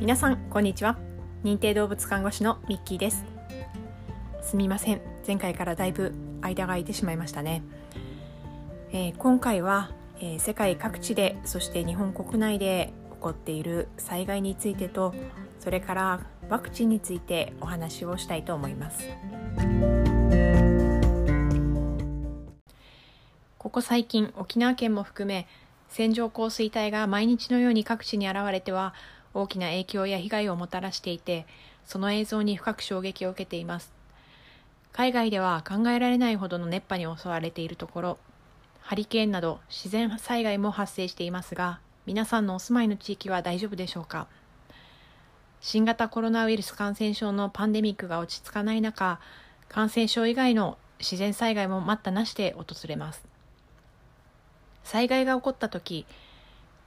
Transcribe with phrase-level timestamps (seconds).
[0.00, 0.96] 皆さんこんにちは。
[1.44, 3.22] 認定動物看護師のミッキーです。
[4.40, 5.02] すみません。
[5.26, 7.62] 前回からだいぶ間が空いてしまいましたね、
[8.92, 15.14] えー、今回は、えー、世界各地でそして日本国内で起こっている災害についてと
[15.58, 19.06] それからワクチンについてお話をしたいと思います。
[23.58, 25.46] ここ最近沖縄県も含め
[25.90, 28.94] 線状降水帯が毎日のように各地に現れては
[29.34, 31.46] 大きな影響や被害をもたらしていて、
[31.84, 33.92] その映像に深く衝撃を受けています。
[34.92, 38.18] 海外では考えられないほどの熱波に襲われているところ、
[38.80, 44.26] ハリケーンなど自然災害も発生していますが、皆さんのお住まいの地域は大丈夫でしょうか？
[45.60, 49.20] 新型コロナウイルス感染症のパンデミックが落ち着かない中、
[49.68, 53.22] 感染症以外の自然災害も待ったなしで訪れます。
[54.82, 56.06] 災害が起こった時、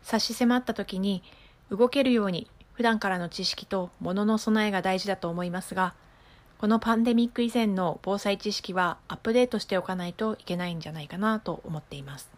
[0.02, 1.24] 差し迫った時に
[1.70, 5.94] 動けるように普段からの知識と物の備えが大事だと思いますが、
[6.58, 12.32] このパンデミック以前の防災知識はアップデートしておかないといけないんじゃないかなと思っています。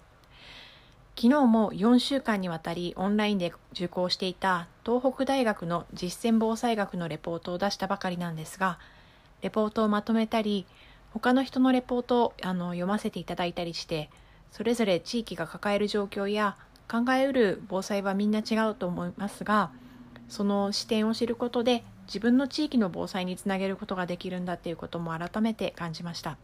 [1.15, 8.79] 昨日も4週間にわたりオンラインで受講していた東北大学の実践防災学のレポートを出したばかりなんですが、
[9.41, 10.65] レポートをまとめたり、
[11.13, 14.09] 他の人のレポートをあの読ませていただいたりして、
[14.51, 16.57] それぞれ地域が抱える状況や
[16.89, 19.71] 考えうる防災はみんな違うと思いますが
[20.29, 26.37] その視点を知ることで自分の地域の防災につなげることができるんだっていうことも改めて感じました。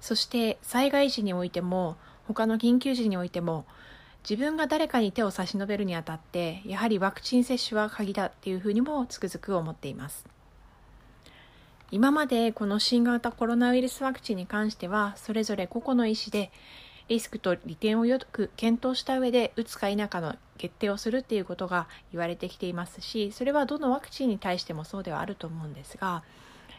[0.00, 1.96] そして災害時においても
[2.28, 3.64] 他の緊急時においても
[4.28, 10.26] 自分が誰かに手を差し伸べるにあたってやはりワクチン接種は鍵だっていうふうにもつくづく思っています。
[11.90, 16.52] 今までこの新型コロナウイルスワクチンに関してはそれぞれ個々の意思で
[17.08, 26.22] リスクと利点をよく検討した上で打つか否かの決定をするっていうことが言われてきていますしそれはどのワクチンに対してもそうではあると思うんですが、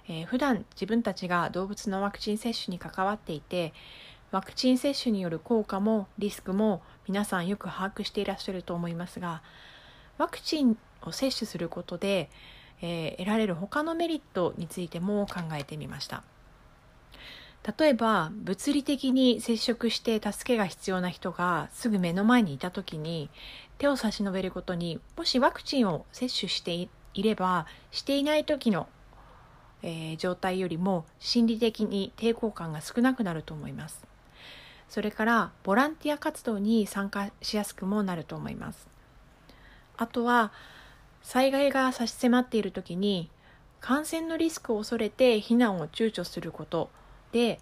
[0.07, 3.73] えー、普段自分たちが動物のワクチン接種に関わっていて
[4.31, 9.41] ワクチン接種による効果もリスクも皆さんよく把握していらっしゃると思いますが
[10.19, 12.29] ワクチンを接種することで、
[12.81, 16.23] えー、得られる他のメリットについても考えてみました。
[17.78, 23.30] 例えば物理的に接触して助けが必要な人がすぐ目の前にいた時に
[23.78, 26.74] 手を差し伸べることにもしワクチンを接種して
[27.14, 28.88] いればしていない時の、
[29.84, 34.06] えー、状態よりも心理的に抵抗感が少なくなると思います。
[34.88, 38.88] それからボランティア活動に参加しやすくもなると思います。
[39.98, 40.52] あとは
[41.22, 43.30] 災害が差し迫っている時に
[43.81, 46.90] 感染のリスクを恐れて避難を躊躇すること。
[47.31, 47.59] で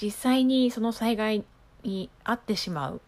[0.00, 1.44] 実際にその災害
[1.82, 3.00] に遭ってしまう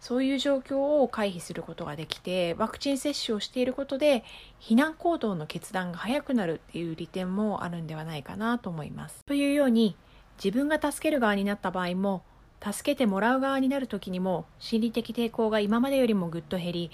[0.00, 4.24] そういう状況を回避することができてワクチン接種をしていることで
[4.60, 9.24] 避難行動の決断が早くなるっていう利点もあるんではないかなと思います。
[9.26, 9.96] というように
[10.36, 12.22] 自分が助ける側になった場合も
[12.62, 16.90] 助けてもらう側になる時にも心理的抵抗が今までよりもぐっと減り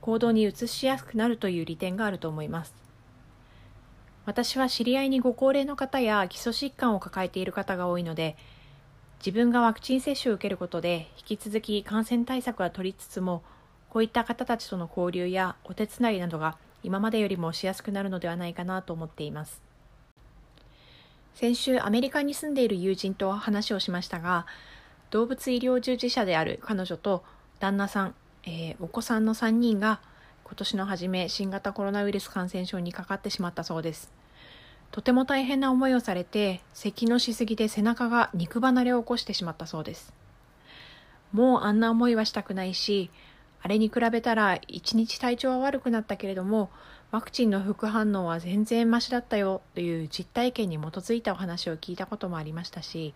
[0.00, 2.74] 行動に移しやすくなるという利点があると思います。
[4.26, 8.36] 私は知り合いにご高齢の方や基礎疾患を抱えている方が多いので、
[9.18, 13.42] 自分がワクチン接種を受けることで引き続き感染対策は取りつつも、
[13.88, 19.60] こういった方たちとの交流やお手伝いなどが今までよりもしやすくなるのではないかなと思っています。
[21.34, 24.46] 先週アメリカに住んでいる友人と話をしましたが、
[25.10, 27.24] 動物医療従事者である彼女と
[27.58, 28.14] 旦那さん、
[28.44, 30.00] えー、お子さんの3人が
[30.50, 34.12] 今年の初め新型コロナウイルス感染症にかかってしまったそうです。
[34.90, 40.12] とても大変な思いをされて咳のしすぎで背中が肉離れを起こしてしまったそうです
[41.32, 43.10] もうあんな思いはしたくないし
[43.62, 46.70] あれに比べたら一日体調は悪くなったけれども
[47.12, 53.14] ワクチンの副反応は全然マシだったよという実体験に基づいたお話を聞いたこともありましたし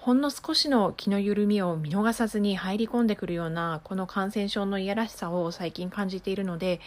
[0.00, 6.80] ほんの少しの気の緩みを見逃さずに入り込んでくるようなこの感染症のいやらしさを最近感じているので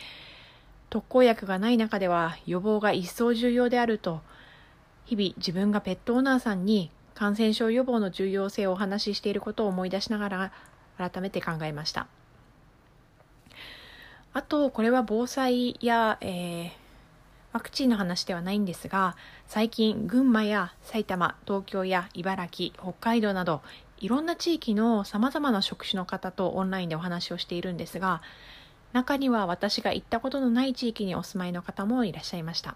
[0.90, 4.22] 特効薬がない中では予防が一層重要であると
[5.06, 10.52] 日々自分がペットオーナーさんに感染症予防の重要性をお話ししていることを思い出しながら
[10.98, 12.08] 改めて考えました。
[14.34, 16.72] あとこれは防災や、えー、
[17.54, 19.16] ワクチンの話ではないんですが
[19.48, 23.62] 最近群馬や埼玉東京や茨城北海道など
[24.00, 28.24] いろんな地域の様々な職種の方とオンラインでお話をしているんですが
[28.92, 32.76] 中には私が行ったことのない地域にお住まいの方もいらっしゃいました。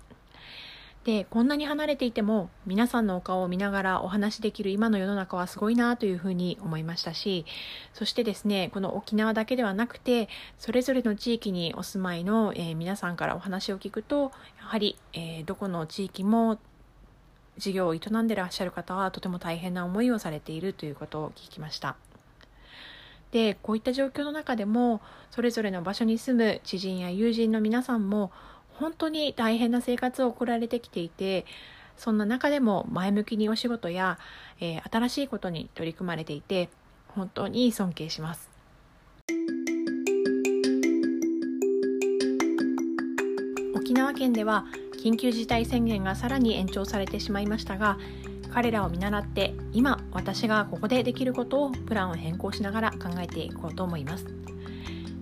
[1.08, 7.46] でこんなに離れていても皆さんのお顔を見ながらお話しできる今の世の中はすごいなというふうに思いましたし
[7.94, 10.28] そしてですねこの沖縄だけではなくて
[10.60, 16.60] それぞれの地域にお住まいの、えー、皆さんからお話を聞くとやはり、えー、どこの地域も
[17.58, 21.96] 事業を営んでらっしゃる方はとても大変な思いをされているということを聞きました。
[23.32, 25.02] でこういった状況の中でも
[25.32, 28.32] それぞれの場所に住む知人や友人の皆さんも
[28.80, 31.46] 本当に大変な生活を送られてきていて
[31.98, 34.20] そんな中でも前向きにお仕事や、
[34.60, 36.70] えー、新しいことに取り組まれていて
[37.08, 38.50] 本当に尊敬します。
[43.76, 44.66] 沖縄県では
[45.02, 47.98] 緊急事態宣言がさらに延長されてしまいましたが
[48.54, 54.26] 彼らを見習って今私がここでできることをプランを変更しながら考えていこうと思います。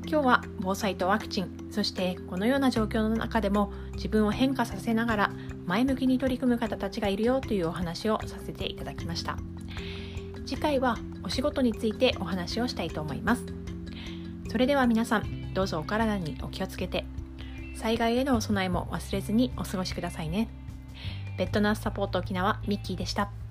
[0.08, 5.32] 今日は防災とワクチンそしてこのような状況の中でも自分を変化させながら
[5.66, 9.38] 前向きに取り組む方たちがいるよというお話をさせていただきました。
[10.46, 13.46] 次回はお仕事についてお話をしたいと思います。
[14.52, 17.04] それでは皆さんどうぞお体にお気をつけて
[17.76, 20.48] 災害へのお備えも忘れずにお過ごしくださいね。
[21.38, 23.45] ベッドナースサポート沖縄ミッキーでした。